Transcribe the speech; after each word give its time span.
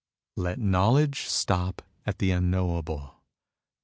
Let 0.35 0.57
knowledge 0.57 1.25
stop 1.27 1.83
at 2.07 2.17
the 2.17 2.31
unknowable. 2.31 3.21